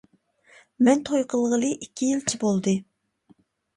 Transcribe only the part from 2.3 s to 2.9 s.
بولدى.